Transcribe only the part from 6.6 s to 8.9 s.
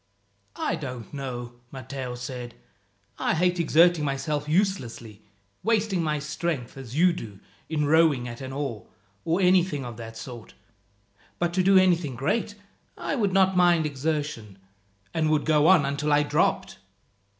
as you do, in rowing at an oar,